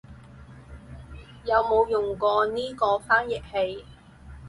[1.43, 3.85] 有冇用過呢個翻譯器